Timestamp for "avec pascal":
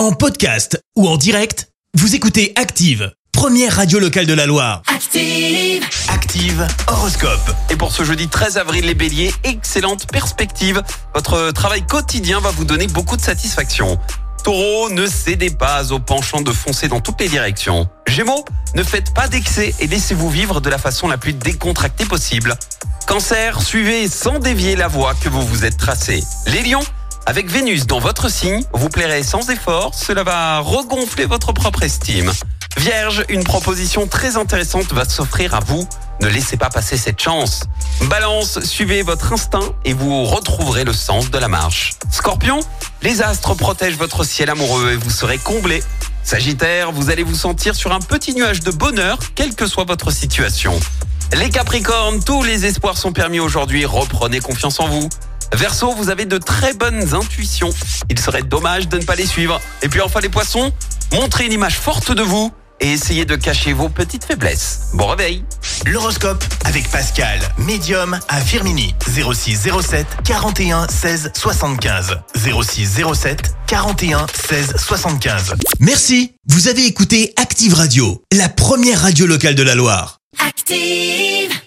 66.64-67.40